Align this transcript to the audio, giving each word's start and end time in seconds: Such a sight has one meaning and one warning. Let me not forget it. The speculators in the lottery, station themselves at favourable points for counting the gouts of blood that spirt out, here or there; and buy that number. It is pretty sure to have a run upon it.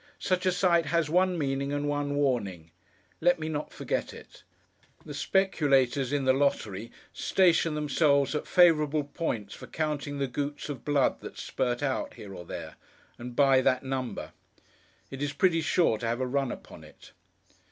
Such 0.17 0.47
a 0.47 0.51
sight 0.51 0.87
has 0.87 1.11
one 1.11 1.37
meaning 1.37 1.71
and 1.71 1.87
one 1.87 2.15
warning. 2.15 2.71
Let 3.19 3.37
me 3.39 3.49
not 3.49 3.71
forget 3.71 4.15
it. 4.15 4.41
The 5.05 5.13
speculators 5.13 6.11
in 6.11 6.25
the 6.25 6.33
lottery, 6.33 6.91
station 7.13 7.75
themselves 7.75 8.33
at 8.33 8.47
favourable 8.47 9.03
points 9.03 9.53
for 9.53 9.67
counting 9.67 10.17
the 10.17 10.25
gouts 10.25 10.69
of 10.69 10.83
blood 10.83 11.21
that 11.21 11.37
spirt 11.37 11.83
out, 11.83 12.15
here 12.15 12.33
or 12.33 12.45
there; 12.45 12.77
and 13.19 13.35
buy 13.35 13.61
that 13.61 13.83
number. 13.83 14.31
It 15.11 15.21
is 15.21 15.33
pretty 15.33 15.61
sure 15.61 15.99
to 15.99 16.07
have 16.07 16.19
a 16.19 16.25
run 16.25 16.51
upon 16.51 16.83
it. 16.83 17.11